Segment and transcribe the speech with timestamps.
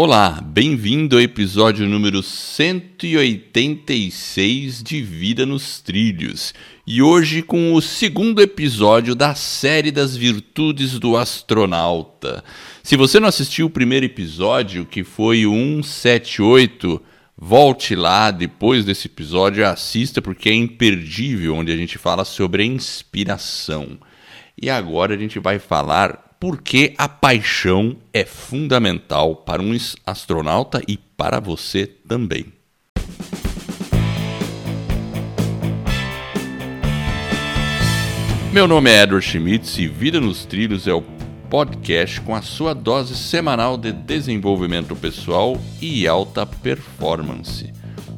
[0.00, 6.54] Olá, bem-vindo ao episódio número 186 de Vida nos Trilhos.
[6.86, 12.44] E hoje com o segundo episódio da série das virtudes do astronauta.
[12.80, 17.02] Se você não assistiu o primeiro episódio, que foi o 178,
[17.36, 22.62] volte lá depois desse episódio e assista porque é imperdível, onde a gente fala sobre
[22.62, 23.98] a inspiração.
[24.56, 29.76] E agora a gente vai falar por que a paixão é fundamental para um
[30.06, 32.46] astronauta e para você também.
[38.52, 41.02] Meu nome é Edward Schmitz e Vida nos Trilhos é o
[41.50, 47.72] podcast com a sua dose semanal de desenvolvimento pessoal e alta performance.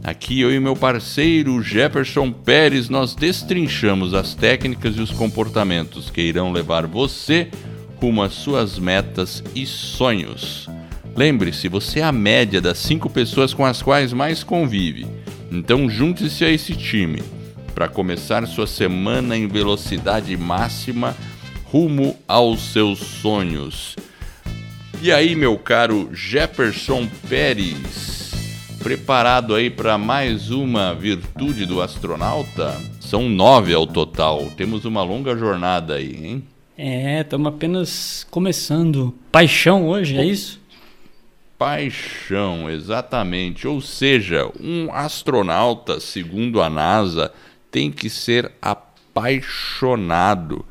[0.05, 6.23] Aqui eu e meu parceiro Jefferson Pérez nós destrinchamos as técnicas e os comportamentos que
[6.23, 7.51] irão levar você
[8.01, 10.69] rumo às suas metas e sonhos.
[11.15, 15.07] Lembre-se, você é a média das cinco pessoas com as quais mais convive.
[15.51, 17.23] Então junte-se a esse time
[17.75, 21.15] para começar sua semana em velocidade máxima
[21.65, 23.97] rumo aos seus sonhos.
[25.03, 28.33] E aí, meu caro Jefferson Pérez,
[28.83, 32.77] preparado aí para mais uma virtude do astronauta?
[33.01, 34.51] São nove ao total.
[34.57, 36.45] Temos uma longa jornada aí, hein?
[36.83, 39.15] É, estamos apenas começando.
[39.31, 40.59] Paixão hoje, é isso?
[41.59, 43.69] Paixão, exatamente.
[43.69, 47.31] Ou seja, um astronauta, segundo a NASA,
[47.71, 50.65] tem que ser apaixonado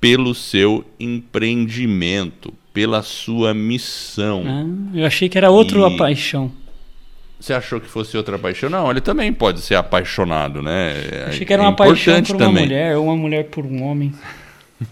[0.00, 4.42] pelo seu empreendimento, pela sua missão.
[4.44, 5.96] Ah, eu achei que era outro e...
[5.96, 6.50] paixão.
[7.38, 8.68] Você achou que fosse outra paixão?
[8.68, 10.94] Não, ele também pode ser apaixonado, né?
[11.28, 12.64] achei que era é uma paixão por uma também.
[12.64, 14.12] mulher, ou uma mulher por um homem.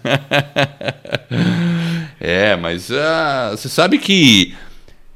[2.20, 4.54] é, mas uh, você sabe que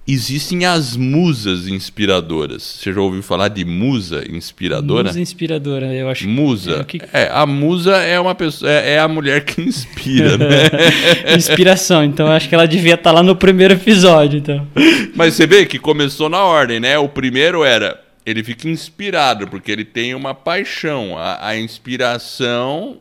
[0.06, 2.62] existem as musas inspiradoras.
[2.62, 5.04] Você já ouviu falar de musa inspiradora?
[5.04, 6.28] Musa inspiradora, eu acho.
[6.28, 6.80] Musa.
[6.80, 7.00] É, que...
[7.12, 10.46] é a musa é uma pessoa, é, é a mulher que inspira, né?
[11.36, 12.04] Inspiração.
[12.04, 14.66] Então acho que ela devia estar lá no primeiro episódio, então.
[15.14, 16.98] Mas você vê que começou na ordem, né?
[16.98, 21.16] O primeiro era ele fica inspirado porque ele tem uma paixão.
[21.16, 22.98] A, a inspiração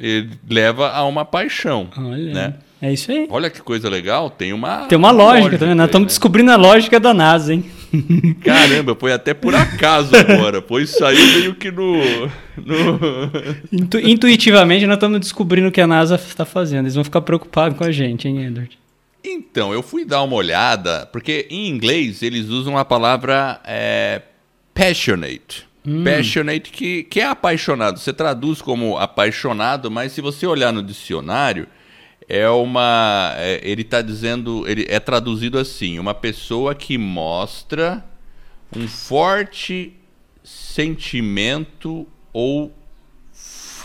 [0.00, 1.88] ele leva a uma paixão.
[1.96, 2.32] Olha.
[2.32, 2.54] Né?
[2.82, 3.26] É isso aí.
[3.30, 4.86] Olha que coisa legal, tem uma.
[4.86, 5.74] Tem uma lógica, lógica também.
[5.74, 6.08] Nós estamos né?
[6.08, 7.64] descobrindo a lógica da NASA, hein?
[8.42, 10.62] Caramba, foi até por acaso agora.
[10.70, 11.96] Pois saiu meio que no.
[12.56, 13.00] no...
[13.70, 16.84] Intu intuitivamente nós estamos descobrindo o que a NASA está fazendo.
[16.84, 18.78] Eles vão ficar preocupados com a gente, hein, Edward?
[19.22, 24.22] Então, eu fui dar uma olhada, porque em inglês eles usam a palavra é,
[24.72, 25.68] passionate.
[25.86, 26.04] Hum.
[26.04, 27.98] Passionate, que, que é apaixonado.
[27.98, 31.66] Você traduz como apaixonado, mas se você olhar no dicionário,
[32.28, 33.32] é uma.
[33.36, 34.68] É, ele está dizendo.
[34.68, 38.04] Ele é traduzido assim: uma pessoa que mostra
[38.76, 39.94] um forte
[40.44, 42.72] sentimento ou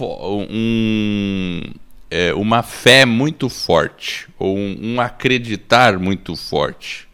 [0.01, 1.61] um,
[2.11, 7.07] é, uma fé muito forte, ou um, um acreditar muito forte.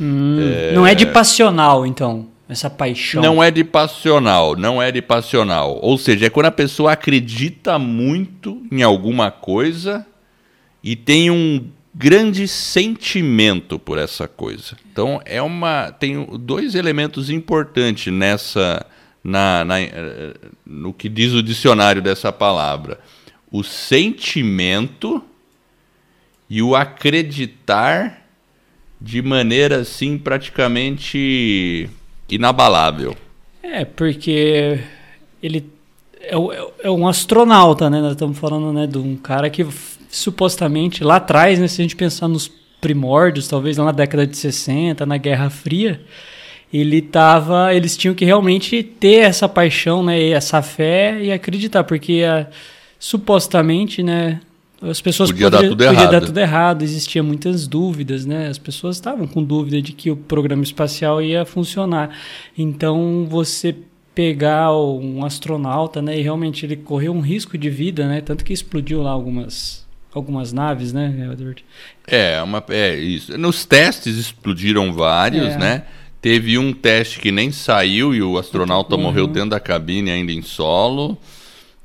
[0.00, 0.72] Hum, é...
[0.72, 2.28] Não é de passional, então.
[2.48, 3.20] Essa paixão.
[3.20, 5.80] Não é de passional, não é de passional.
[5.82, 10.06] Ou seja, é quando a pessoa acredita muito em alguma coisa
[10.82, 14.76] e tem um grande sentimento por essa coisa.
[14.92, 18.86] Então é uma tem dois elementos importantes nessa
[19.24, 20.34] na, na eh,
[20.64, 23.00] no que diz o dicionário dessa palavra:
[23.50, 25.24] o sentimento
[26.48, 28.22] e o acreditar
[29.00, 31.88] de maneira assim praticamente
[32.28, 33.16] inabalável.
[33.62, 34.80] É, porque
[35.42, 35.70] ele
[36.20, 36.34] é,
[36.82, 38.00] é, um astronauta, né?
[38.00, 39.66] Nós estamos falando né, de um cara que
[40.08, 42.50] supostamente lá atrás, né, se a gente pensar nos
[42.80, 46.00] primórdios, talvez lá na década de 60, na Guerra Fria,
[46.72, 52.22] ele tava, eles tinham que realmente ter essa paixão, né, essa fé e acreditar, porque
[52.24, 52.46] a,
[52.98, 54.40] supostamente, né,
[54.82, 58.48] as pessoas podia, podia, dar, tudo podia dar tudo errado, existia muitas dúvidas, né?
[58.48, 62.10] As pessoas estavam com dúvida de que o programa espacial ia funcionar.
[62.56, 63.74] Então você
[64.14, 68.20] pegar um astronauta, né, e realmente ele correu um risco de vida, né?
[68.20, 71.62] Tanto que explodiu lá algumas algumas naves, né, Edward?
[72.06, 73.36] É, uma é isso.
[73.36, 75.58] Nos testes explodiram vários, é.
[75.58, 75.82] né?
[76.22, 79.02] Teve um teste que nem saiu e o astronauta uhum.
[79.02, 81.18] morreu dentro da cabine ainda em solo.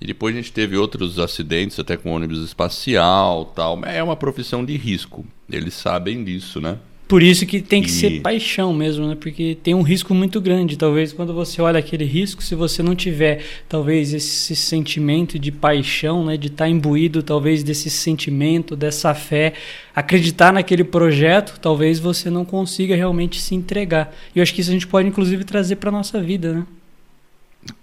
[0.01, 3.79] E depois a gente teve outros acidentes, até com ônibus espacial tal.
[3.85, 5.23] É uma profissão de risco.
[5.49, 6.77] Eles sabem disso, né?
[7.07, 9.15] Por isso que tem que E- ser paixão mesmo, né?
[9.19, 10.77] Porque tem um risco muito grande.
[10.77, 16.25] Talvez quando você olha aquele risco, se você não tiver talvez esse sentimento de paixão,
[16.25, 16.37] né?
[16.37, 19.53] De estar imbuído talvez desse sentimento, dessa fé,
[19.93, 24.15] acreditar naquele projeto, talvez você não consiga realmente se entregar.
[24.33, 26.65] E eu acho que isso a gente pode inclusive trazer para nossa vida, né?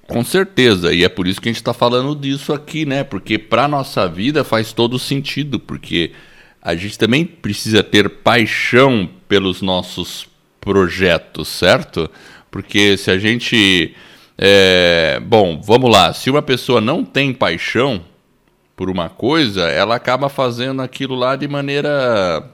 [0.06, 3.04] Com certeza, e é por isso que a gente está falando disso aqui, né?
[3.04, 6.12] Porque para nossa vida faz todo sentido, porque
[6.62, 10.26] a gente também precisa ter paixão pelos nossos
[10.60, 12.10] projetos, certo?
[12.50, 13.94] Porque se a gente.
[14.38, 18.02] é, Bom, vamos lá, se uma pessoa não tem paixão
[18.74, 22.48] por uma coisa, ela acaba fazendo aquilo lá de maneira.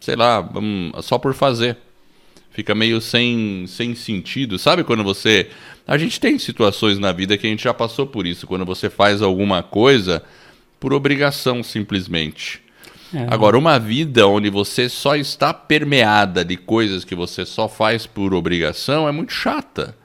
[0.00, 0.48] sei lá,
[1.00, 1.76] só por fazer
[2.58, 4.58] fica meio sem, sem sentido.
[4.58, 5.48] Sabe quando você.
[5.86, 8.90] A gente tem situações na vida que a gente já passou por isso, quando você
[8.90, 10.24] faz alguma coisa
[10.80, 12.60] por obrigação, simplesmente.
[13.14, 13.26] É.
[13.30, 18.34] Agora, uma vida onde você só está permeada de coisas que você só faz por
[18.34, 19.96] obrigação é muito chata.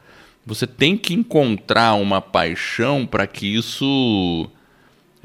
[0.46, 4.48] Você tem que encontrar uma paixão para que isso.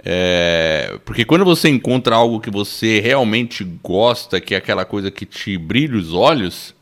[0.03, 5.27] É, porque quando você encontra algo que você realmente gosta, que é aquela coisa que
[5.27, 6.75] te brilha os olhos,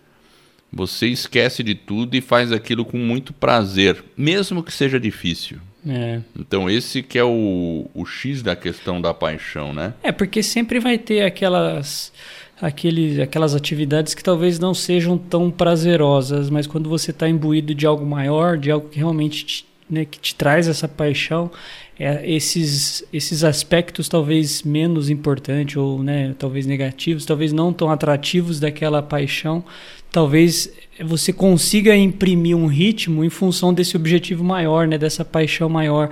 [0.73, 5.59] você esquece de tudo e faz aquilo com muito prazer, mesmo que seja difícil.
[5.89, 6.21] É.
[6.39, 9.95] Então esse que é o, o X da questão da paixão, né?
[10.03, 12.13] É, porque sempre vai ter aquelas,
[12.61, 17.87] aqueles, aquelas atividades que talvez não sejam tão prazerosas, mas quando você está imbuído de
[17.87, 21.51] algo maior, de algo que realmente te, né, que te traz essa paixão,
[21.99, 28.61] é, esses, esses aspectos talvez menos importantes ou né, talvez negativos, talvez não tão atrativos
[28.61, 29.65] daquela paixão,
[30.13, 30.71] talvez
[31.05, 36.11] você consiga imprimir um ritmo em função desse objetivo maior, né, dessa paixão maior.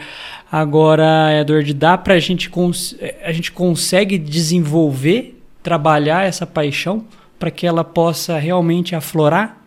[0.51, 7.05] Agora, Edward, dá pra gente cons a gente consegue desenvolver, trabalhar essa paixão
[7.39, 9.63] para que ela possa realmente aflorar?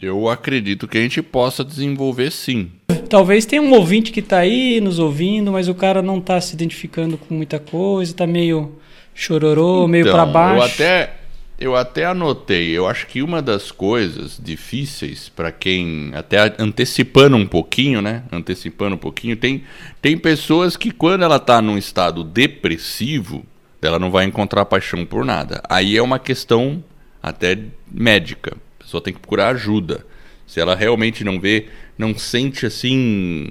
[0.00, 2.70] Eu acredito que a gente possa desenvolver sim.
[3.08, 6.54] Talvez tenha um ouvinte que está aí nos ouvindo, mas o cara não está se
[6.54, 8.76] identificando com muita coisa, está meio
[9.14, 10.56] chororô, meio Então, para baixo.
[10.56, 11.14] Eu até,
[11.58, 12.70] eu até anotei.
[12.70, 16.12] Eu acho que uma das coisas difíceis para quem.
[16.14, 18.22] Até antecipando um pouquinho, né?
[18.30, 19.64] Antecipando um pouquinho, tem,
[20.00, 23.44] tem pessoas que quando ela tá num estado depressivo,
[23.82, 25.60] ela não vai encontrar paixão por nada.
[25.68, 26.82] Aí é uma questão
[27.22, 27.58] até
[27.90, 28.56] médica.
[28.78, 30.06] A pessoa tem que procurar ajuda.
[30.46, 31.66] Se ela realmente não vê,
[31.98, 33.50] não sente assim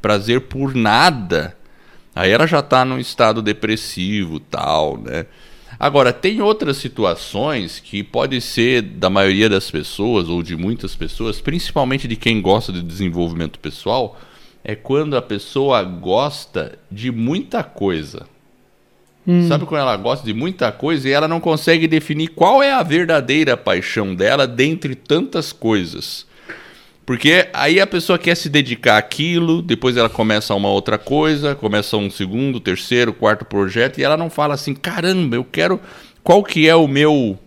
[0.00, 1.56] prazer por nada,
[2.14, 5.26] Aí ela já está num estado depressivo, tal, né?
[5.80, 11.40] Agora, tem outras situações que pode ser da maioria das pessoas ou de muitas pessoas,
[11.40, 14.20] principalmente de quem gosta de desenvolvimento pessoal,
[14.62, 18.26] é quando a pessoa gosta de muita coisa.
[19.48, 22.82] Sabe quando ela gosta de muita coisa e ela não consegue definir qual é a
[22.82, 26.26] verdadeira paixão dela dentre tantas coisas?
[27.04, 31.96] Porque aí a pessoa quer se dedicar àquilo, depois ela começa uma outra coisa, começa
[31.96, 35.80] um segundo, terceiro, quarto projeto, e ela não fala assim, caramba, eu quero.
[36.22, 37.38] Qual que é o meu.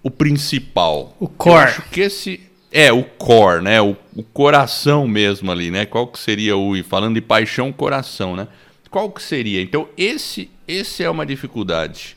[0.00, 1.16] O principal?
[1.18, 1.56] O core.
[1.56, 2.40] Eu acho que esse.
[2.70, 3.80] É, o core, né?
[3.80, 5.84] O, o coração mesmo ali, né?
[5.84, 6.76] Qual que seria o.
[6.76, 8.46] e Falando de paixão, coração, né?
[8.90, 9.60] Qual que seria?
[9.60, 12.16] Então, esse, esse é uma dificuldade.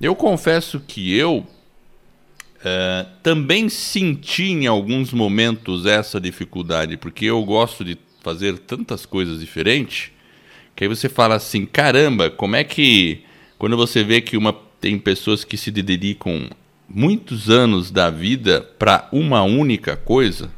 [0.00, 1.46] Eu confesso que eu
[2.64, 9.40] é, também senti em alguns momentos essa dificuldade, porque eu gosto de fazer tantas coisas
[9.40, 10.10] diferentes,
[10.74, 13.22] que aí você fala assim, caramba, como é que
[13.58, 16.48] quando você vê que uma tem pessoas que se dedicam
[16.88, 20.50] muitos anos da vida para uma única coisa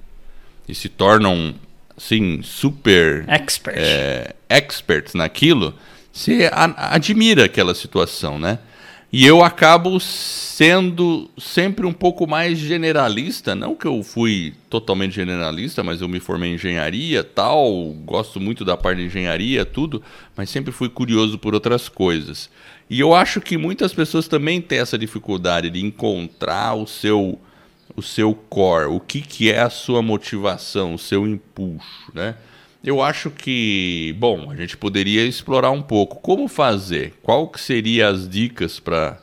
[0.68, 1.54] e se tornam
[1.96, 3.76] assim super Expert.
[3.78, 5.74] é, experts naquilo,
[6.12, 8.58] você admira aquela situação, né?
[9.12, 15.82] E eu acabo sendo sempre um pouco mais generalista, não que eu fui totalmente generalista,
[15.82, 20.00] mas eu me formei em engenharia, tal, gosto muito da parte de engenharia, tudo,
[20.36, 22.48] mas sempre fui curioso por outras coisas.
[22.88, 27.38] E eu acho que muitas pessoas também têm essa dificuldade de encontrar o seu
[27.96, 32.36] o seu core, o que, que é a sua motivação, o seu impulso, né?
[32.82, 38.08] Eu acho que, bom, a gente poderia explorar um pouco como fazer, qual que seria
[38.08, 39.18] as dicas para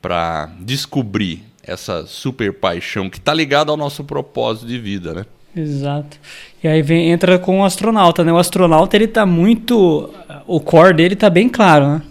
[0.00, 5.26] para descobrir essa super paixão que está ligada ao nosso propósito de vida, né?
[5.56, 6.16] Exato.
[6.62, 8.32] E aí vem, entra com o astronauta, né?
[8.32, 10.08] O astronauta, ele tá muito...
[10.46, 12.02] O core dele tá bem claro, né?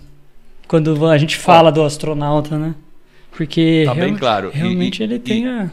[0.67, 2.75] Quando a gente fala do astronauta, né?
[3.31, 4.51] Porque Tá bem claro.
[4.53, 5.71] Realmente e- ele e- tem a...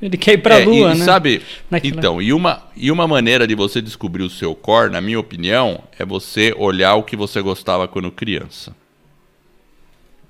[0.00, 1.04] Ele quer ir pra É, lua, e, né?
[1.04, 5.00] Sabe, Naquela- então, e uma, e uma maneira de você descobrir o seu core, na
[5.00, 8.74] minha opinião, é você olhar o que você gostava quando criança.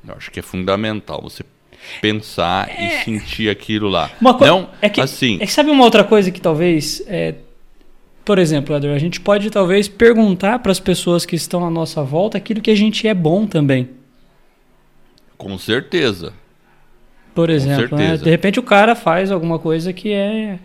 [0.07, 1.45] Eu acho que é fundamental você
[2.01, 2.87] pensar é...
[2.87, 4.11] e sentir aquilo lá.
[4.21, 4.47] Uma co...
[4.47, 5.37] Não, é que, assim.
[5.41, 7.35] É que sabe uma outra coisa que talvez, é...
[8.25, 12.03] por exemplo, Eder, a gente pode talvez perguntar para as pessoas que estão à nossa
[12.03, 13.91] volta aquilo que a gente é bom também.
[15.37, 16.33] Com certeza.
[17.39, 18.17] Por exemplo, né?
[18.17, 20.59] de repente o cara faz alguma coisa que é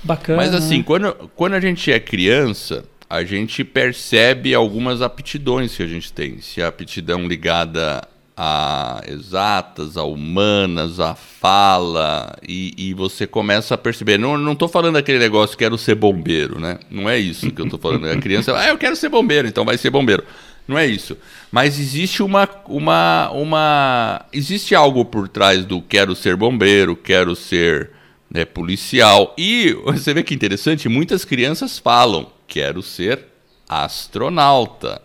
[0.00, 0.36] bacana.
[0.36, 0.84] Mas assim, né?
[0.86, 6.40] quando, quando a gente é criança, a gente percebe algumas aptidões que a gente tem.
[6.40, 8.00] Se a aptidão ligada
[8.36, 14.16] a exatas, a humanas, a fala, e, e você começa a perceber.
[14.16, 16.78] Não, não tô falando aquele negócio, quero ser bombeiro, né?
[16.88, 18.06] Não é isso que eu tô falando.
[18.08, 20.22] A criança, ah, eu quero ser bombeiro, então vai ser bombeiro.
[20.70, 21.18] Não é isso.
[21.50, 24.24] Mas existe uma, uma, uma.
[24.32, 27.90] Existe algo por trás do quero ser bombeiro, quero ser
[28.30, 29.34] né, policial.
[29.36, 33.26] E você vê que interessante, muitas crianças falam, quero ser
[33.68, 35.02] astronauta.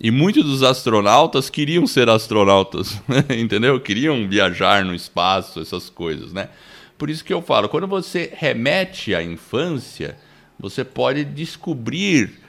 [0.00, 3.00] E muitos dos astronautas queriam ser astronautas,
[3.38, 3.80] entendeu?
[3.80, 6.48] Queriam viajar no espaço, essas coisas, né?
[6.98, 10.16] Por isso que eu falo, quando você remete à infância,
[10.58, 12.43] você pode descobrir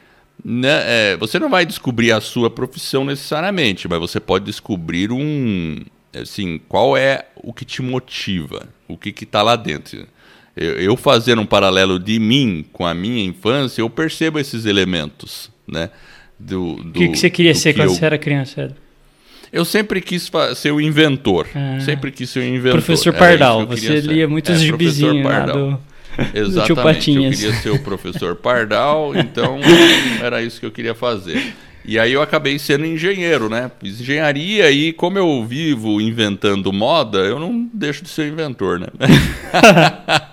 [0.48, 5.84] né, é, você não vai descobrir a sua profissão necessariamente, mas você pode descobrir um.
[6.14, 10.06] Assim, qual é o que te motiva, o que está lá dentro.
[10.56, 15.50] Eu, eu fazendo um paralelo de mim com a minha infância, eu percebo esses elementos,
[15.68, 15.90] né?
[16.40, 17.96] Do, do, o que, que você queria ser que quando eu...
[17.96, 18.76] você era criança?
[19.52, 21.48] Eu sempre quis ser o inventor.
[21.56, 22.82] Ah, sempre quis ser o inventor.
[22.84, 25.80] Professor Pardal, você lia muitos é, gibizinhos do...
[26.34, 27.12] Exatamente.
[27.12, 29.60] Eu queria ser o professor Pardal, então
[30.22, 31.54] era isso que eu queria fazer.
[31.88, 33.70] E aí eu acabei sendo engenheiro, né?
[33.80, 38.88] Fiz engenharia e como eu vivo inventando moda, eu não deixo de ser inventor, né?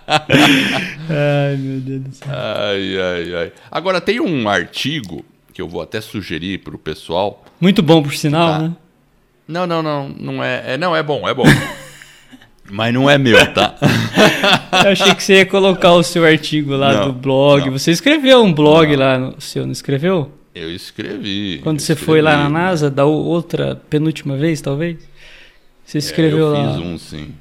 [0.09, 2.29] ai, meu Deus do céu.
[2.31, 3.53] Ai, ai, ai.
[3.71, 5.23] Agora tem um artigo
[5.53, 7.45] que eu vou até sugerir para o pessoal.
[7.61, 8.59] Muito bom, por sinal, tá?
[8.61, 8.73] né?
[9.47, 11.45] Não, não, não, não é, é não é bom, é bom.
[12.71, 13.75] Mas não é meu, tá?
[14.73, 17.67] Eu achei que você ia colocar o seu artigo lá não, do blog.
[17.67, 17.79] Não.
[17.79, 18.99] Você escreveu um blog não.
[18.99, 20.33] lá no seu, não escreveu?
[20.55, 21.61] Eu escrevi.
[21.63, 22.07] Quando eu você escrevi.
[22.07, 24.97] foi lá na NASA, da outra penúltima vez, talvez?
[25.85, 26.65] Você escreveu é, eu lá.
[26.65, 27.35] Eu fiz um, sim.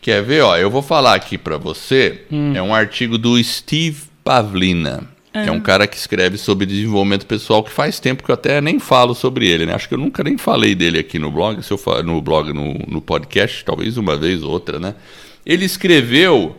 [0.00, 0.56] Quer ver, ó?
[0.56, 2.22] Eu vou falar aqui para você.
[2.30, 2.52] Hum.
[2.54, 5.16] É um artigo do Steve Pavlina.
[5.36, 5.48] É.
[5.48, 8.78] é um cara que escreve sobre desenvolvimento pessoal que faz tempo que eu até nem
[8.78, 9.74] falo sobre ele, né?
[9.74, 12.54] Acho que eu nunca nem falei dele aqui no blog, se eu falo, no blog,
[12.54, 14.94] no, no podcast, talvez uma vez ou outra, né?
[15.46, 16.56] Ele escreveu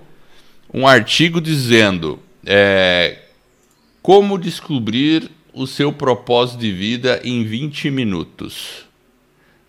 [0.74, 3.20] um artigo dizendo é,
[4.01, 8.88] como descobrir o seu propósito de vida em 20 minutos.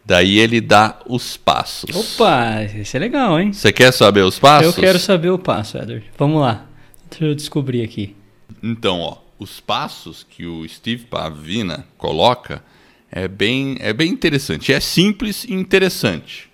[0.05, 1.95] Daí ele dá os passos.
[1.95, 3.53] Opa, isso é legal, hein?
[3.53, 4.77] Você quer saber os passos?
[4.77, 6.07] Eu quero saber o passo, Edward.
[6.17, 6.67] Vamos lá.
[7.11, 8.17] Deixa eu descobrir aqui.
[8.63, 12.63] Então, ó, os passos que o Steve Pavina coloca
[13.11, 14.73] é bem, é bem interessante.
[14.73, 16.48] É simples e interessante.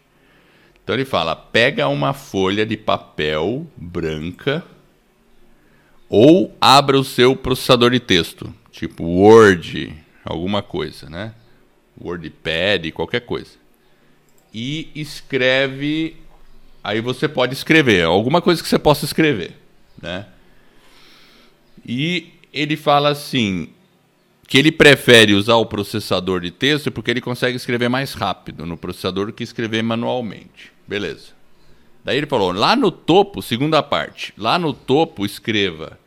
[0.85, 4.63] Então ele fala: pega uma folha de papel branca
[6.09, 11.35] ou abra o seu processador de texto, tipo Word, alguma coisa, né?
[12.01, 13.53] WordPad, qualquer coisa.
[14.53, 16.17] E escreve.
[16.83, 19.57] Aí você pode escrever alguma coisa que você possa escrever,
[20.01, 20.27] né?
[21.87, 23.71] E ele fala assim
[24.47, 28.77] que ele prefere usar o processador de texto porque ele consegue escrever mais rápido no
[28.77, 30.74] processador do que escrever manualmente.
[30.87, 31.33] Beleza.
[32.05, 35.99] Daí ele falou: lá no topo, segunda parte, lá no topo escreva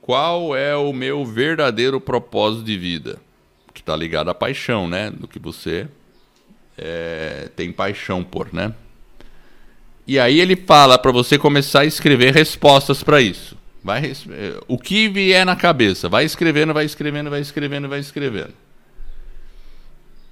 [0.00, 3.20] qual é o meu verdadeiro propósito de vida,
[3.72, 5.10] que está ligado à paixão, né?
[5.10, 5.86] Do que você
[6.76, 8.74] é, tem paixão por, né?
[10.06, 13.56] E aí ele fala para você começar a escrever respostas para isso.
[13.82, 14.12] Vai,
[14.66, 18.52] o que vier na cabeça, vai escrevendo, vai escrevendo, vai escrevendo, vai escrevendo.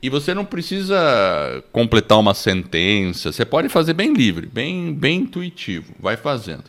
[0.01, 5.93] E você não precisa completar uma sentença, você pode fazer bem livre, bem, bem intuitivo,
[5.99, 6.65] vai fazendo.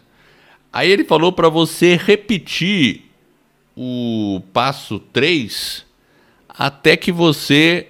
[0.74, 3.04] Aí ele falou para você repetir
[3.76, 5.86] o passo 3
[6.50, 7.88] até que você,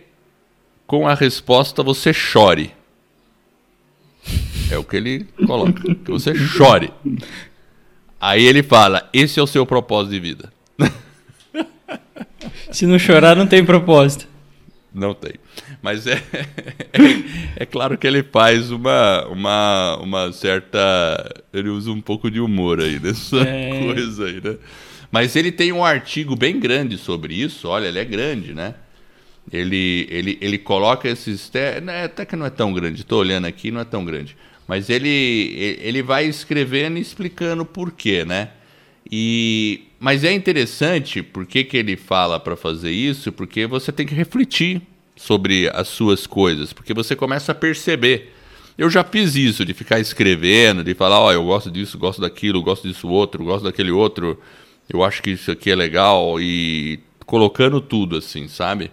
[0.85, 2.71] com a resposta, você chore.
[4.69, 6.93] É o que ele coloca, que você chore.
[8.21, 10.53] Aí ele fala: esse é o seu propósito de vida.
[12.71, 14.28] Se não chorar, não tem propósito.
[14.93, 15.33] Não tem.
[15.81, 16.43] Mas é, é,
[17.63, 20.79] é, claro que ele faz uma, uma, uma certa.
[21.53, 23.79] Ele usa um pouco de humor aí nessa é.
[23.79, 24.57] coisa aí, né?
[25.11, 27.67] Mas ele tem um artigo bem grande sobre isso.
[27.67, 28.75] Olha, ele é grande, né?
[29.51, 31.51] Ele, ele, ele coloca esses.
[31.83, 34.35] Né, até que não é tão grande, estou olhando aqui, não é tão grande.
[34.67, 38.49] Mas ele, ele vai escrevendo e explicando por quê, né?
[39.11, 44.05] E, mas é interessante por que, que ele fala para fazer isso, porque você tem
[44.05, 44.81] que refletir
[45.15, 48.33] sobre as suas coisas, porque você começa a perceber.
[48.77, 52.21] Eu já fiz isso, de ficar escrevendo, de falar, ó, oh, eu gosto disso, gosto
[52.21, 54.39] daquilo, gosto disso outro, gosto daquele outro,
[54.87, 58.89] eu acho que isso aqui é legal, e colocando tudo assim, sabe?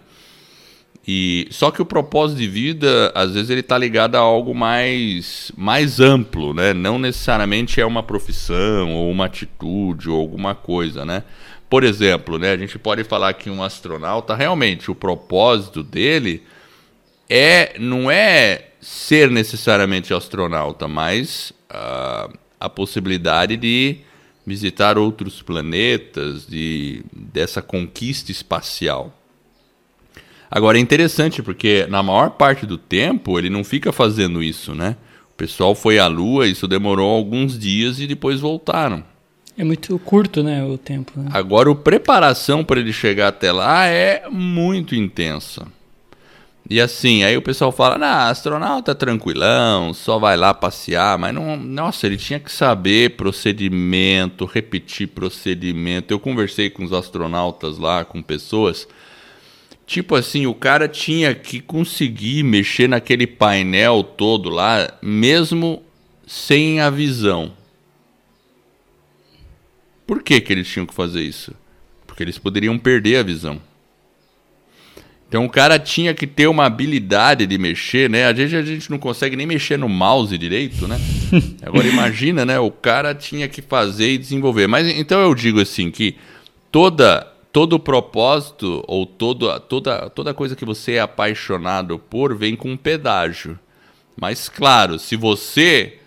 [1.07, 5.53] E só que o propósito de vida, às vezes ele está ligado a algo mais
[5.55, 6.73] mais amplo, né?
[6.73, 11.23] Não necessariamente é uma profissão ou uma atitude ou alguma coisa, né?
[11.69, 16.43] Por exemplo, né, a gente pode falar que um astronauta realmente o propósito dele
[17.29, 23.97] é não é ser necessariamente astronauta, mas uh, a possibilidade de
[24.45, 29.16] visitar outros planetas, de dessa conquista espacial.
[30.49, 34.95] Agora é interessante porque na maior parte do tempo ele não fica fazendo isso, né?
[35.31, 39.03] O pessoal foi à Lua, isso demorou alguns dias e depois voltaram.
[39.57, 41.11] É muito curto, né, o tempo.
[41.15, 41.29] Né?
[41.33, 45.65] Agora, a preparação para ele chegar até lá é muito intensa.
[46.69, 51.33] E assim, aí o pessoal fala, nah, astronauta é tranquilão, só vai lá passear, mas
[51.33, 56.13] não, nossa, ele tinha que saber procedimento, repetir procedimento.
[56.13, 58.85] Eu conversei com os astronautas lá, com pessoas,
[59.87, 65.81] Tipo assim, o cara tinha que conseguir mexer naquele painel todo lá, mesmo
[66.27, 67.53] sem a visão.
[70.05, 71.53] Por que, que eles tinham que fazer isso?
[72.05, 73.61] Porque eles poderiam perder a visão.
[75.29, 78.25] Então o cara tinha que ter uma habilidade de mexer, né?
[78.25, 80.99] Às vezes a gente não consegue nem mexer no mouse direito, né?
[81.65, 82.59] Agora imagina, né?
[82.59, 84.67] O cara tinha que fazer e desenvolver.
[84.67, 86.15] Mas então eu digo assim que
[86.71, 92.71] toda todo propósito ou todo, toda, toda coisa que você é apaixonado por vem com
[92.71, 93.57] um pedágio.
[94.19, 95.99] Mas, claro, se você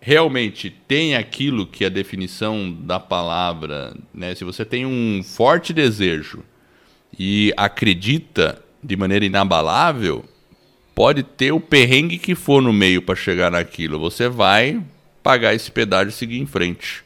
[0.00, 4.34] realmente tem aquilo que é a definição da palavra, né?
[4.34, 6.44] se você tem um forte desejo
[7.18, 10.24] e acredita de maneira inabalável,
[10.94, 13.98] pode ter o perrengue que for no meio para chegar naquilo.
[13.98, 14.80] Você vai
[15.22, 17.04] pagar esse pedágio e seguir em frente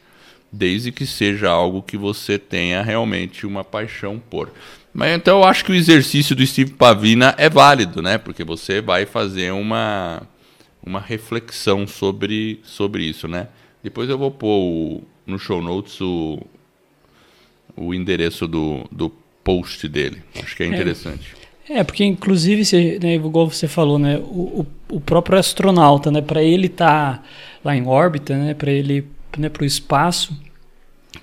[0.53, 4.53] desde que seja algo que você tenha realmente uma paixão por.
[4.93, 8.19] Mas então eu acho que o exercício do Steve Pavina é válido, né?
[8.19, 10.21] Porque você vai fazer uma,
[10.85, 13.47] uma reflexão sobre, sobre isso, né?
[13.83, 16.39] Depois eu vou pôr o, no show notes o,
[17.75, 19.09] o endereço do, do
[19.43, 20.21] post dele.
[20.41, 20.69] Acho que é, é.
[20.69, 21.35] interessante.
[21.67, 26.11] É, é porque inclusive, você, né, igual você falou, né, o, o, o próprio astronauta,
[26.11, 27.23] né, para ele estar tá
[27.65, 29.07] lá em órbita, né, para ele
[29.39, 30.37] né, para o espaço,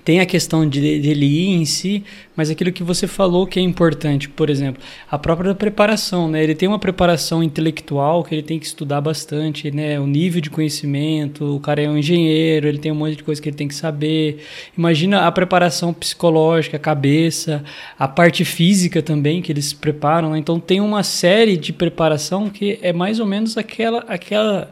[0.05, 2.03] tem a questão de, dele ir em si,
[2.35, 6.41] mas aquilo que você falou que é importante, por exemplo, a própria preparação, né?
[6.41, 9.99] Ele tem uma preparação intelectual que ele tem que estudar bastante, né?
[9.99, 13.41] O nível de conhecimento, o cara é um engenheiro, ele tem um monte de coisa
[13.41, 14.43] que ele tem que saber.
[14.77, 17.63] Imagina a preparação psicológica, a cabeça,
[17.99, 20.39] a parte física também que eles preparam, né?
[20.39, 24.71] Então tem uma série de preparação que é mais ou menos aquela aquela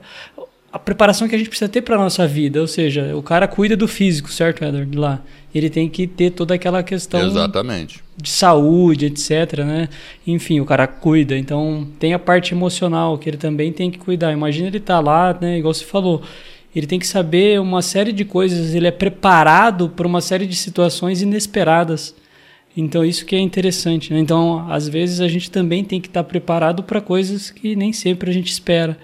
[0.71, 2.62] a preparação que a gente precisa ter para nossa vida.
[2.62, 4.97] Ou seja, o cara cuida do físico, certo, Edward?
[4.97, 5.21] Lá.
[5.53, 8.03] Ele tem que ter toda aquela questão Exatamente.
[8.15, 9.60] de saúde, etc.
[9.65, 9.89] Né?
[10.27, 11.36] Enfim, o cara cuida.
[11.36, 14.32] Então, tem a parte emocional que ele também tem que cuidar.
[14.32, 16.21] Imagina ele estar tá lá, né, igual você falou.
[16.75, 20.55] Ele tem que saber uma série de coisas, ele é preparado para uma série de
[20.55, 22.13] situações inesperadas.
[22.77, 24.13] Então, isso que é interessante.
[24.13, 24.19] Né?
[24.19, 27.91] Então, às vezes, a gente também tem que estar tá preparado para coisas que nem
[27.91, 28.95] sempre a gente espera.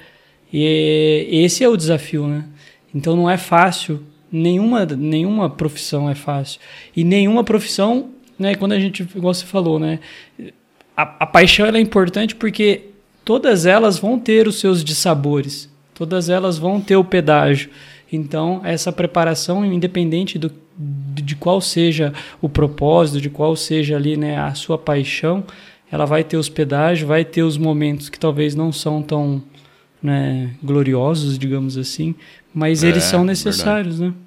[0.58, 2.46] E esse é o desafio, né?
[2.94, 6.62] Então não é fácil, nenhuma, nenhuma profissão é fácil.
[6.96, 10.00] E nenhuma profissão, né, quando a gente, igual você falou, né,
[10.96, 12.84] a, a paixão é importante porque
[13.26, 17.70] todas elas vão ter os seus dissabores, todas elas vão ter o pedágio.
[18.10, 24.38] Então, essa preparação, independente do, de qual seja o propósito, de qual seja ali né,
[24.38, 25.44] a sua paixão,
[25.92, 29.44] ela vai ter os pedágios, vai ter os momentos que talvez não são tão
[30.06, 32.14] né, gloriosos, digamos assim,
[32.54, 34.18] mas é, eles são necessários, verdade.
[34.18, 34.26] né?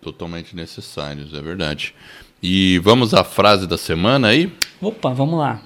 [0.00, 1.94] Totalmente necessários, é verdade.
[2.42, 4.52] E vamos à frase da semana aí?
[4.80, 5.62] Opa, vamos lá.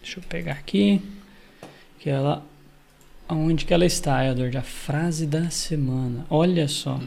[0.00, 1.02] Deixa eu pegar aqui.
[1.98, 2.42] Que ela.
[3.28, 4.56] Onde que ela está, Edward?
[4.56, 6.24] A frase da semana.
[6.30, 6.98] Olha só.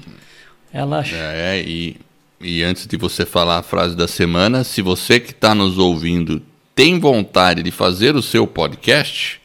[0.72, 1.04] Ela.
[1.12, 1.98] É, e,
[2.40, 6.40] e antes de você falar a frase da semana, se você que está nos ouvindo
[6.76, 9.42] tem vontade de fazer o seu podcast,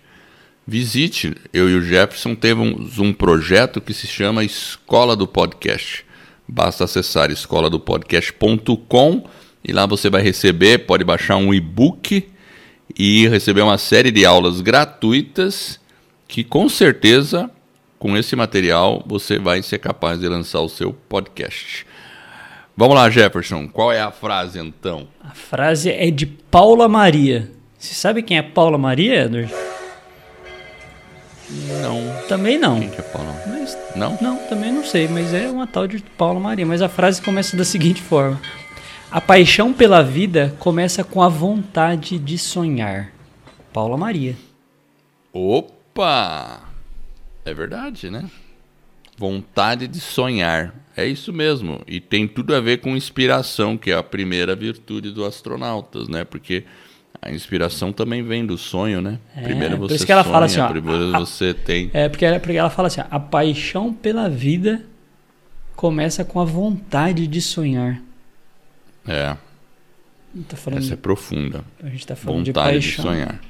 [0.69, 1.35] visite.
[1.51, 6.05] Eu e o Jefferson temos um projeto que se chama Escola do Podcast.
[6.47, 9.25] Basta acessar escoladopodcast.com
[9.65, 12.29] e lá você vai receber, pode baixar um e-book
[12.97, 15.81] e receber uma série de aulas gratuitas
[16.27, 17.51] que com certeza
[17.99, 21.87] com esse material você vai ser capaz de lançar o seu podcast.
[22.77, 23.67] Vamos lá, Jefferson.
[23.69, 25.09] Qual é a frase então?
[25.23, 27.51] A frase é de Paula Maria.
[27.79, 29.78] Você sabe quem é Paula Maria, Edward?
[31.51, 32.03] Não.
[32.29, 32.79] Também não.
[32.81, 33.35] Quem que é Paula?
[33.47, 34.19] Mas, Não?
[34.21, 36.67] não, também não sei, mas é uma tal de Paula Maria.
[36.67, 38.41] Mas a frase começa da seguinte forma:
[39.11, 43.13] A paixão pela vida começa com a vontade de sonhar.
[43.73, 44.37] Paula Maria.
[45.33, 46.61] Opa!
[47.45, 48.29] É verdade, né?
[49.17, 50.75] Vontade de sonhar.
[50.97, 51.81] É isso mesmo.
[51.87, 56.25] E tem tudo a ver com inspiração, que é a primeira virtude dos astronautas, né?
[56.25, 56.65] Porque
[57.21, 59.19] a inspiração também vem do sonho, né?
[59.37, 61.91] É, primeiro por você isso que ela sonha, fala assim, ó, primeiro a- você tem.
[61.93, 64.85] É porque ela, porque ela fala assim: a paixão pela vida
[65.77, 68.01] começa com a vontade de sonhar.
[69.07, 69.37] É,
[70.49, 71.65] Tá falando, essa é profunda.
[71.83, 73.05] a gente tá falando de Vontade de paixão.
[73.05, 73.41] sonhar.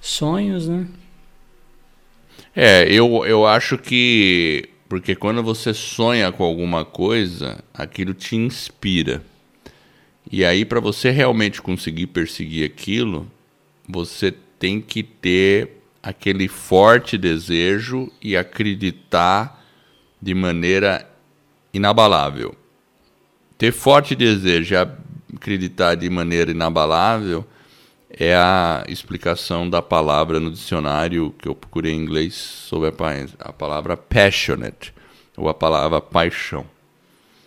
[0.00, 0.86] Sonhos, né?
[2.54, 4.68] É, eu, eu acho que.
[4.88, 9.22] Porque quando você sonha com alguma coisa, aquilo te inspira.
[10.30, 13.30] E aí, para você realmente conseguir perseguir aquilo,
[13.88, 19.64] você tem que ter aquele forte desejo e acreditar
[20.20, 21.08] de maneira
[21.72, 22.54] inabalável.
[23.56, 24.76] Ter forte desejo e
[25.34, 27.46] acreditar de maneira inabalável
[28.10, 32.92] é a explicação da palavra no dicionário que eu procurei em inglês sobre a,
[33.48, 34.94] a palavra passionate,
[35.36, 36.66] ou a palavra paixão.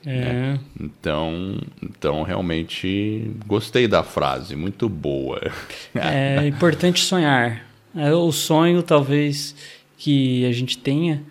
[0.05, 0.57] É.
[0.79, 5.39] Então, então realmente gostei da frase, muito boa.
[5.93, 7.65] É importante sonhar.
[7.95, 9.55] É, O sonho, talvez,
[9.97, 11.21] que a gente tenha,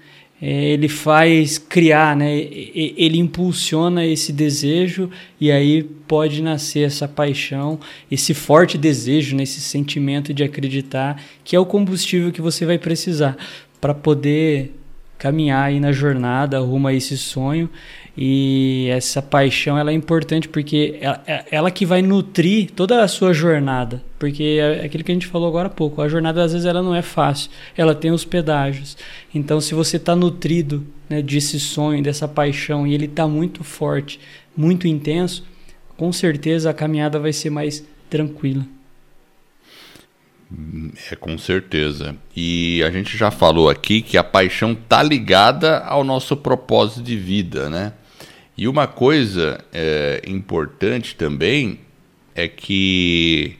[0.40, 2.34] é, ele faz criar, né?
[2.34, 7.78] Ele impulsiona esse desejo e aí pode nascer essa paixão,
[8.10, 9.42] esse forte desejo, né?
[9.42, 13.36] esse sentimento de acreditar que é o combustível que você vai precisar
[13.80, 14.74] para poder
[15.18, 17.68] caminhar aí na jornada rumo a esse sonho
[18.22, 23.08] e essa paixão ela é importante porque ela, é- ela que vai nutrir toda a
[23.08, 26.52] sua jornada porque é aquilo que a gente falou agora há pouco a jornada às
[26.52, 28.94] vezes ela não é fácil ela tem os pedágios
[29.34, 34.20] então se você está nutrido né, desse sonho dessa paixão e ele está muito forte
[34.54, 35.42] muito intenso
[35.96, 38.66] com certeza a caminhada vai ser mais tranquila
[41.10, 42.16] É com certeza.
[42.34, 47.16] E a gente já falou aqui que a paixão tá ligada ao nosso propósito de
[47.16, 47.92] vida, né?
[48.60, 51.80] E uma coisa é, importante também
[52.34, 53.56] é que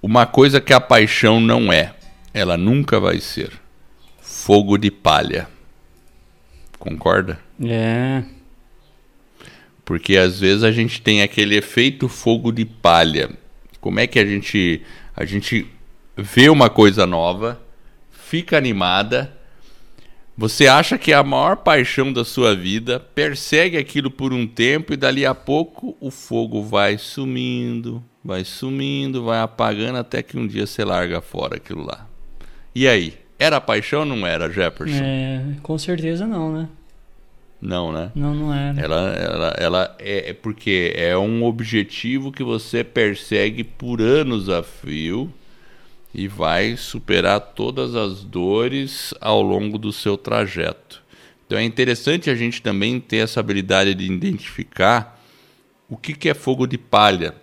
[0.00, 1.94] uma coisa que a paixão não é,
[2.32, 3.52] ela nunca vai ser
[4.22, 5.50] fogo de palha.
[6.78, 7.38] Concorda?
[7.62, 8.24] é
[9.84, 13.28] Porque às vezes a gente tem aquele efeito fogo de palha.
[13.82, 14.80] Como é que a gente
[15.14, 15.66] a gente
[16.16, 17.60] vê uma coisa nova,
[18.10, 19.30] fica animada,
[20.36, 24.92] você acha que é a maior paixão da sua vida, persegue aquilo por um tempo
[24.92, 30.46] e dali a pouco o fogo vai sumindo, vai sumindo, vai apagando até que um
[30.46, 32.06] dia você larga fora aquilo lá.
[32.74, 35.02] E aí, era paixão ou não era, Jefferson?
[35.02, 36.68] é com certeza não né
[37.60, 38.10] Não, né?
[38.14, 38.74] não não né?
[38.78, 44.62] Ela, ela, ela é é porque é um objetivo que você persegue por anos a
[44.62, 45.30] fio
[46.14, 51.02] e vai superar todas as dores ao longo do seu trajeto.
[51.46, 55.20] Então é interessante a gente também ter essa habilidade de identificar
[55.88, 57.34] o que, que é fogo de palha.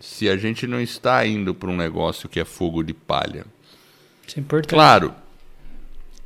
[0.00, 3.46] Se a gente não está indo para um negócio que é fogo de palha.
[4.26, 5.14] isso é importante Claro,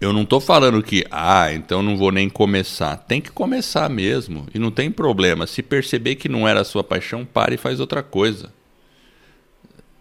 [0.00, 2.96] eu não estou falando que, ah, então não vou nem começar.
[2.96, 4.46] Tem que começar mesmo.
[4.54, 5.46] E não tem problema.
[5.46, 8.52] Se perceber que não era a sua paixão, pare e faz outra coisa.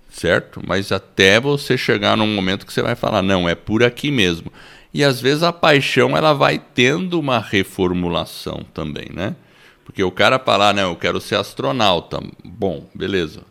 [0.09, 0.61] Certo?
[0.65, 4.51] Mas até você chegar num momento que você vai falar, não, é por aqui mesmo.
[4.93, 9.35] E às vezes a paixão ela vai tendo uma reformulação também, né?
[9.85, 12.19] Porque o cara falar, não, eu quero ser astronauta.
[12.43, 13.41] Bom, beleza.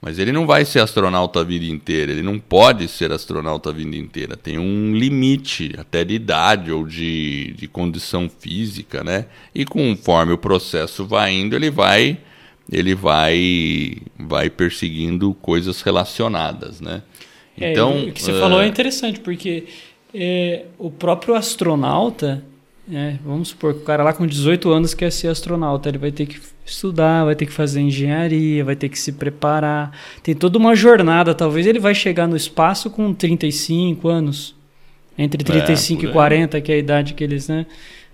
[0.00, 3.72] Mas ele não vai ser astronauta a vida inteira, ele não pode ser astronauta a
[3.72, 4.36] vida inteira.
[4.36, 9.26] Tem um limite, até de idade ou de, de condição física, né?
[9.52, 12.18] E conforme o processo vai indo, ele vai
[12.70, 17.02] ele vai vai perseguindo coisas relacionadas, né?
[17.58, 19.64] É, Então, o que você falou é interessante, porque
[20.14, 22.44] é, o próprio astronauta,
[22.86, 26.12] né, vamos supor que o cara lá com 18 anos quer ser astronauta, ele vai
[26.12, 29.92] ter que estudar, vai ter que fazer engenharia, vai ter que se preparar.
[30.22, 34.54] Tem toda uma jornada, talvez ele vai chegar no espaço com 35 anos.
[35.16, 36.12] Entre 35 por e aí.
[36.12, 37.66] 40, que é a idade que eles, né?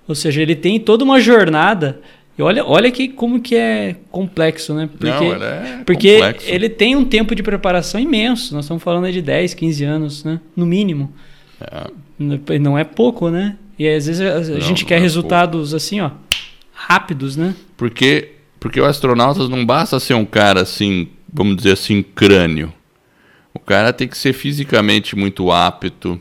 [0.08, 2.00] Ou seja, ele tem toda uma jornada.
[2.36, 4.88] E olha, olha que, como que é complexo, né?
[4.88, 6.50] Porque, não, ela é porque complexo.
[6.50, 8.54] ele tem um tempo de preparação imenso.
[8.54, 10.40] Nós estamos falando de 10, 15 anos, né?
[10.56, 11.12] No mínimo.
[11.60, 12.58] É.
[12.58, 13.56] Não é pouco, né?
[13.78, 16.10] E às vezes a, Não, gente quer é resultados assim, ó,
[16.72, 17.54] rápidos, né?
[17.76, 22.72] Porque, porque o astronauta não basta ser um cara assim, vamos dizer assim, crânio.
[23.52, 26.20] O cara tem que ser fisicamente muito apto,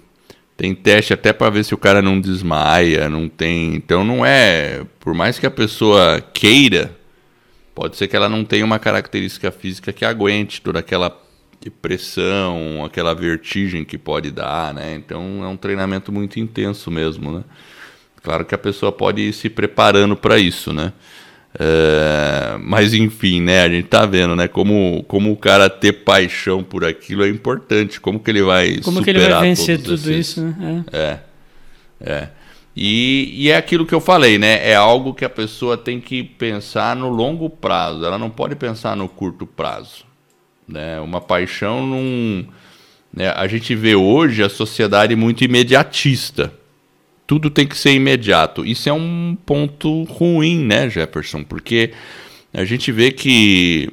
[0.63, 3.76] tem teste até para ver se o cara não desmaia, não tem.
[3.76, 6.97] Então não é, por mais que a pessoa queira,
[7.76, 11.21] pode ser que ela não tenha uma característica física que aguente toda aquela
[11.82, 14.95] pressão, aquela vertigem que pode dar, né?
[14.95, 17.43] Então é um treinamento muito intenso mesmo, né?
[18.21, 20.93] Claro que a pessoa pode ir se preparando para isso, né?
[21.60, 23.62] É, mas enfim, né?
[23.62, 24.48] A gente tá vendo, né?
[24.48, 28.00] Como, como o cara ter paixão por aquilo é importante.
[28.00, 30.30] Como que ele vai como superar que ele vai vencer tudo esses...
[30.30, 30.86] isso, né?
[30.92, 31.00] É.
[31.00, 31.20] é.
[32.02, 32.30] é.
[32.76, 34.68] E, e é aquilo que eu falei, né?
[34.68, 38.04] É algo que a pessoa tem que pensar no longo prazo.
[38.04, 40.06] Ela não pode pensar no curto prazo.
[40.68, 41.00] Né?
[41.00, 42.48] Uma paixão não.
[43.13, 43.30] Né?
[43.36, 46.52] A gente vê hoje a sociedade muito imediatista
[47.26, 48.66] tudo tem que ser imediato.
[48.66, 51.44] Isso é um ponto ruim, né, Jefferson?
[51.44, 51.92] Porque
[52.54, 53.92] a gente vê que.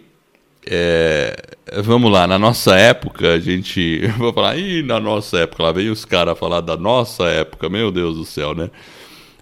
[0.67, 1.35] É,
[1.83, 4.07] vamos lá, na nossa época, a gente.
[4.19, 7.91] Vou falar, ih, na nossa época, lá vem os caras falar da nossa época, meu
[7.91, 8.71] Deus do céu, né?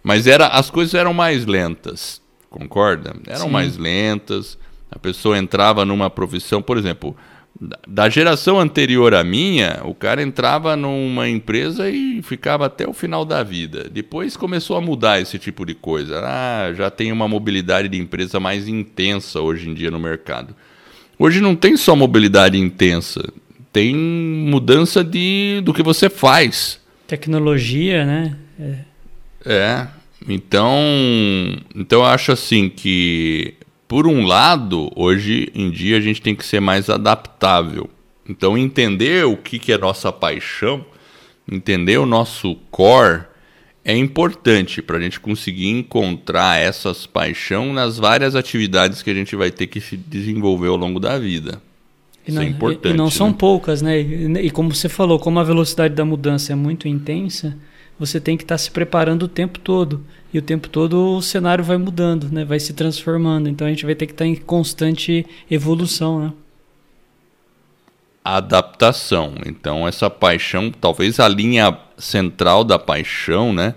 [0.03, 3.17] Mas era, as coisas eram mais lentas, concorda?
[3.27, 3.51] Eram Sim.
[3.51, 4.57] mais lentas,
[4.91, 7.17] a pessoa entrava numa profissão, por exemplo,
[7.87, 13.25] da geração anterior à minha, o cara entrava numa empresa e ficava até o final
[13.25, 13.89] da vida.
[13.91, 16.21] Depois começou a mudar esse tipo de coisa.
[16.25, 20.55] Ah, já tem uma mobilidade de empresa mais intensa hoje em dia no mercado.
[21.19, 23.23] Hoje não tem só mobilidade intensa,
[23.73, 26.81] tem mudança de, do que você faz.
[27.09, 28.37] Tecnologia, né?
[28.61, 28.79] É.
[29.45, 29.89] é.
[30.29, 30.79] Então,
[31.75, 33.55] então eu acho assim que
[33.89, 37.89] por um lado, hoje em dia a gente tem que ser mais adaptável.
[38.29, 40.85] Então, entender o que, que é nossa paixão,
[41.51, 43.23] entender o nosso core,
[43.83, 49.35] é importante para a gente conseguir encontrar essas paixões nas várias atividades que a gente
[49.35, 51.63] vai ter que se desenvolver ao longo da vida.
[52.27, 52.93] E não, Isso é importante.
[52.93, 53.37] E não são né?
[53.39, 53.99] poucas, né?
[53.99, 57.57] E, e como você falou, como a velocidade da mudança é muito intensa,
[57.99, 60.05] você tem que estar tá se preparando o tempo todo.
[60.33, 62.45] E o tempo todo o cenário vai mudando, né?
[62.45, 63.49] vai se transformando.
[63.49, 66.21] Então a gente vai ter que estar tá em constante evolução.
[66.21, 66.33] Né?
[68.25, 69.35] Adaptação.
[69.47, 73.75] Então essa paixão, talvez a linha central da paixão, né?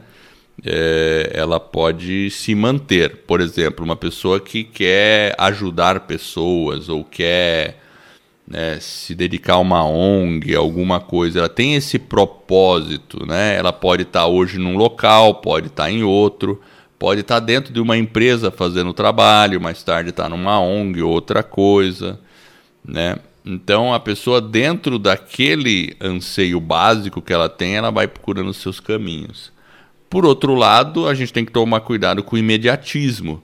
[0.63, 3.23] É, ela pode se manter.
[3.25, 7.81] Por exemplo, uma pessoa que quer ajudar pessoas ou quer
[8.47, 13.56] né, se dedicar a uma ONG, alguma coisa, ela tem esse propósito, né?
[13.56, 16.60] Ela pode estar tá hoje num local, pode estar tá em outro,
[16.99, 21.43] pode estar tá dentro de uma empresa fazendo trabalho, mais tarde está numa ONG, outra
[21.43, 22.19] coisa,
[22.84, 23.17] né?
[23.45, 29.51] Então a pessoa dentro daquele anseio básico que ela tem, ela vai procurando seus caminhos.
[30.10, 33.41] Por outro lado, a gente tem que tomar cuidado com o imediatismo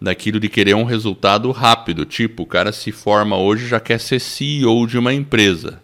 [0.00, 2.04] daquilo de querer um resultado rápido.
[2.04, 5.80] Tipo, o cara se forma hoje já quer ser CEO de uma empresa.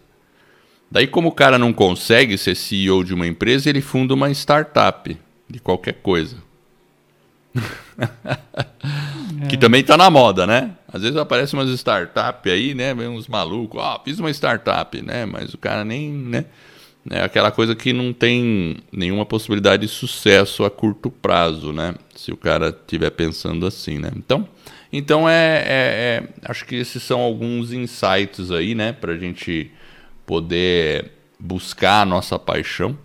[0.89, 5.17] Daí, como o cara não consegue ser CEO de uma empresa, ele funda uma startup
[5.49, 6.37] de qualquer coisa.
[7.55, 7.65] é.
[9.49, 10.71] Que também está na moda, né?
[10.91, 12.93] Às vezes aparece umas startup aí, né?
[12.93, 15.25] Vem uns malucos, ah, fiz uma startup, né?
[15.25, 16.45] Mas o cara nem, né?
[17.09, 21.93] É aquela coisa que não tem nenhuma possibilidade de sucesso a curto prazo, né?
[22.15, 24.11] Se o cara estiver pensando assim, né?
[24.15, 24.47] Então,
[24.91, 28.91] então é, é, é, acho que esses são alguns insights aí, né?
[28.91, 29.71] Para a gente
[30.25, 32.97] poder buscar a nossa paixão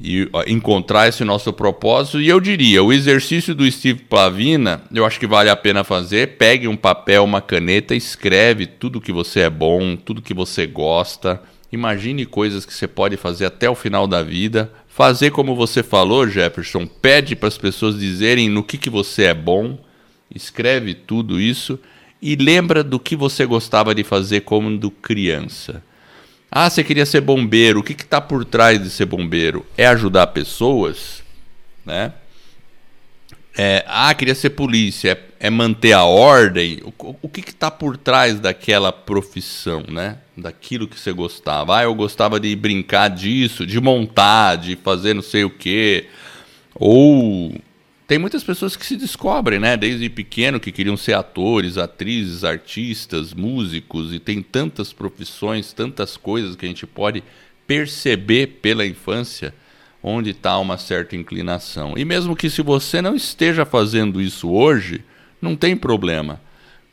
[0.00, 2.20] e encontrar esse nosso propósito.
[2.20, 6.36] E eu diria, o exercício do Steve Plavina, eu acho que vale a pena fazer.
[6.38, 11.42] Pegue um papel, uma caneta, escreve tudo que você é bom, tudo que você gosta
[11.72, 14.72] Imagine coisas que você pode fazer até o final da vida.
[14.88, 19.34] Fazer como você falou, Jefferson, pede para as pessoas dizerem no que, que você é
[19.34, 19.78] bom.
[20.34, 21.78] Escreve tudo isso
[22.20, 25.82] e lembra do que você gostava de fazer quando criança.
[26.50, 27.80] Ah, você queria ser bombeiro.
[27.80, 29.64] O que está por trás de ser bombeiro?
[29.76, 31.22] É ajudar pessoas,
[31.86, 32.12] né?
[33.56, 35.12] É, ah, queria ser polícia.
[35.38, 36.82] É, é manter a ordem.
[36.98, 40.18] O, o que está por trás daquela profissão, né?
[40.40, 41.78] Daquilo que você gostava.
[41.78, 46.06] Ah, eu gostava de brincar disso, de montar, de fazer não sei o quê.
[46.74, 47.54] Ou
[48.10, 53.32] tem muitas pessoas que se descobrem, né, desde pequeno que queriam ser atores, atrizes, artistas,
[53.32, 57.22] músicos e tem tantas profissões, tantas coisas que a gente pode
[57.68, 59.54] perceber pela infância
[60.02, 61.94] onde está uma certa inclinação.
[61.96, 65.04] E mesmo que se você não esteja fazendo isso hoje,
[65.40, 66.40] não tem problema.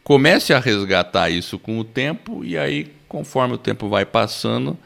[0.04, 4.78] Comece a resgatar isso com o tempo e aí conforme o tempo vai passando,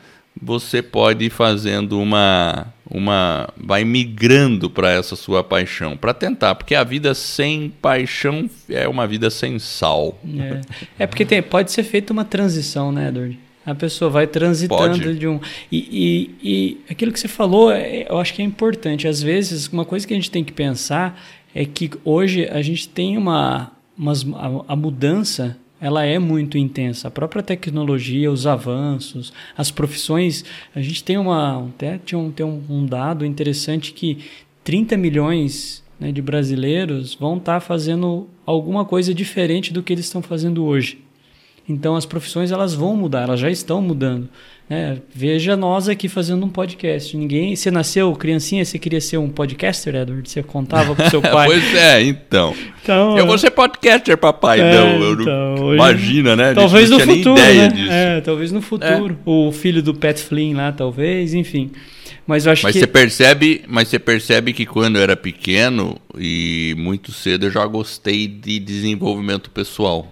[0.42, 6.76] você pode ir fazendo uma uma vai migrando para essa sua paixão, para tentar, porque
[6.76, 10.20] a vida sem paixão é uma vida sem sal.
[10.38, 13.40] É, é porque tem, pode ser feita uma transição, né, Edward?
[13.66, 15.18] A pessoa vai transitando Pode.
[15.20, 15.40] de um.
[15.72, 19.08] E, e, e aquilo que você falou, é- eu acho que é importante.
[19.08, 21.22] Às vezes, uma coisa que a gente tem que pensar
[21.54, 23.72] é que hoje a gente tem uma.
[23.96, 27.08] umas- a, a mudança ela é muito intensa.
[27.08, 30.46] A própria tecnologia, os avanços, as profissões.
[30.76, 31.66] A gente tem uma.
[31.66, 34.20] Até tinha um, tem um, dado interessante que
[34.64, 40.22] 30 milhões né, de brasileiros vão estar fazendo alguma coisa diferente do que eles estão
[40.22, 41.00] fazendo hoje.
[41.68, 44.30] Então as profissões elas vão mudar, elas já estão mudando.
[44.72, 44.98] Né?
[45.14, 47.18] Veja nós aqui fazendo um podcast.
[47.18, 50.30] Ninguém, você nasceu criancinha, você queria ser um podcaster, Edward?
[50.30, 51.48] Você contava pro seu pai?
[51.48, 52.56] pois é, então.
[52.82, 54.62] então, Eu vou ser podcaster, papai.
[54.62, 56.54] É, não, eu não- então, hoje- imagina, né?
[56.54, 57.70] Talvez no futuro, né?
[58.18, 59.20] É, talvez no futuro.
[59.26, 61.72] O filho do Pat Flynn lá, talvez, enfim.
[62.26, 65.98] Mas eu acho Mas que você percebe, mas você percebe que quando eu era pequeno
[66.18, 70.10] e muito cedo eu já gostei de desenvolvimento pessoal.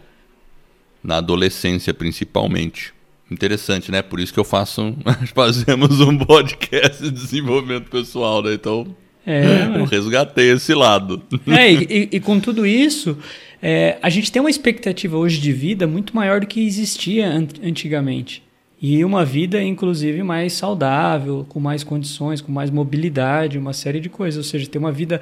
[1.02, 2.92] Na adolescência, principalmente.
[3.32, 4.02] Interessante, né?
[4.02, 4.96] Por isso que eu faço um,
[5.36, 8.54] fazemos um podcast de desenvolvimento pessoal, né?
[8.54, 11.22] Então, é, eu resgatei esse lado.
[11.48, 13.18] É, e, e- e com tudo isso,
[13.62, 17.48] é, a gente tem uma expectativa hoje de vida muito maior do que existia an-
[17.64, 18.42] antigamente.
[18.82, 24.08] E uma vida, inclusive, mais saudável, com mais condições, com mais mobilidade, uma série de
[24.08, 24.38] coisas.
[24.38, 25.20] Ou seja, tem uma vida.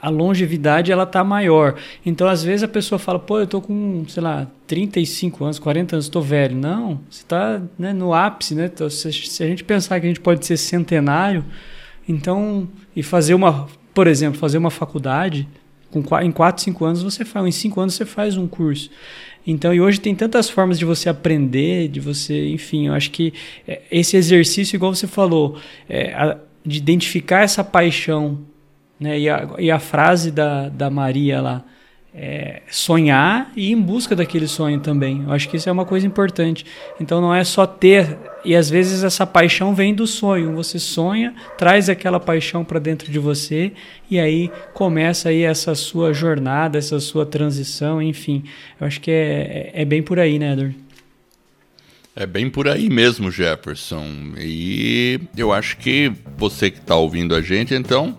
[0.00, 1.74] A longevidade ela tá maior.
[2.04, 5.96] Então, às vezes, a pessoa fala, pô, eu tô com, sei lá, 35 anos, 40
[5.96, 6.56] anos, tô velho.
[6.56, 8.70] Não, você tá né, no ápice, né?
[8.72, 11.44] Então, se, se a gente pensar que a gente pode ser centenário,
[12.08, 15.46] então, e fazer uma, por exemplo, fazer uma faculdade,
[15.92, 18.90] com, em 4, 5 anos você faz, em 5 anos você faz um curso.
[19.46, 23.32] Então, e hoje tem tantas formas de você aprender, de você, enfim, eu acho que
[23.66, 28.38] é, esse exercício, igual você falou, é, a- de identificar essa paixão,
[28.98, 29.18] né?
[29.18, 31.64] E a, e a frase da, da Maria lá,
[32.14, 35.22] é, sonhar e ir em busca daquele sonho também.
[35.26, 36.64] Eu acho que isso é uma coisa importante.
[37.00, 40.54] Então não é só ter, e às vezes essa paixão vem do sonho.
[40.54, 43.72] Você sonha, traz aquela paixão para dentro de você
[44.10, 48.44] e aí começa aí essa sua jornada, essa sua transição, enfim.
[48.80, 50.76] Eu acho que é, é, é bem por aí, né, Edward?
[52.14, 54.34] É bem por aí mesmo, Jefferson.
[54.36, 58.18] E eu acho que você que está ouvindo a gente, então,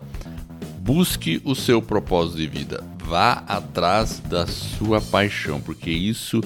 [0.83, 2.83] busque o seu propósito de vida.
[3.05, 6.41] Vá atrás da sua paixão, porque isso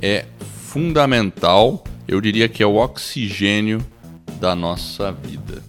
[0.00, 0.24] é
[0.70, 1.84] fundamental.
[2.08, 3.84] Eu diria que é o oxigênio
[4.40, 5.62] da nossa vida.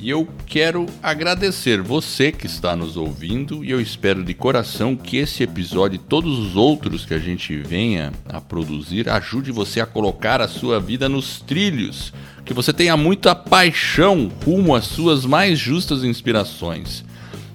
[0.00, 5.16] E eu quero agradecer você que está nos ouvindo e eu espero de coração que
[5.16, 9.86] esse episódio e todos os outros que a gente venha a produzir ajude você a
[9.86, 12.12] colocar a sua vida nos trilhos,
[12.44, 17.04] que você tenha muita paixão rumo às suas mais justas inspirações.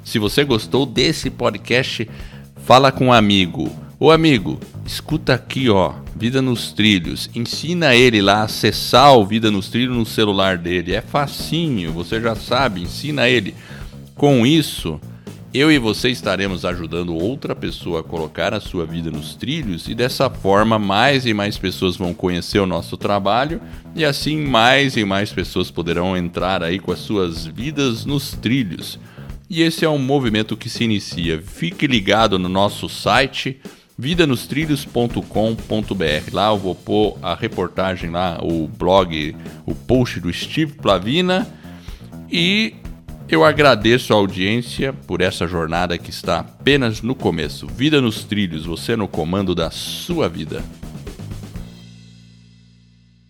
[0.09, 2.09] Se você gostou desse podcast,
[2.65, 3.71] fala com um amigo.
[3.99, 7.29] Ô amigo, escuta aqui, ó, Vida nos Trilhos.
[7.35, 10.95] Ensina ele lá a acessar o Vida nos Trilhos no celular dele.
[10.95, 13.53] É facinho, você já sabe, ensina ele.
[14.15, 14.99] Com isso,
[15.53, 19.93] eu e você estaremos ajudando outra pessoa a colocar a sua vida nos trilhos e
[19.93, 23.61] dessa forma mais e mais pessoas vão conhecer o nosso trabalho
[23.95, 28.97] e assim mais e mais pessoas poderão entrar aí com as suas vidas nos trilhos.
[29.49, 31.41] E esse é um movimento que se inicia.
[31.41, 33.59] Fique ligado no nosso site
[33.97, 36.31] vidanostrilhos.com.br.
[36.31, 39.35] Lá eu vou pôr a reportagem lá, o blog,
[39.65, 41.47] o post do Steve Plavina
[42.31, 42.75] e
[43.27, 47.67] eu agradeço a audiência por essa jornada que está apenas no começo.
[47.67, 50.63] Vida nos trilhos, você no comando da sua vida.